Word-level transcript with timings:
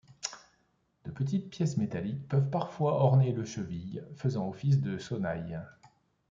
De 1.05 1.11
petite 1.11 1.51
pièces 1.51 1.77
métalliques 1.77 2.27
peuvent 2.27 2.49
parfois 2.49 2.95
orner 3.03 3.33
le 3.33 3.45
chevilles, 3.45 4.03
faisant 4.15 4.49
office 4.49 4.81
de 4.81 4.97
sonnailles. 4.97 5.59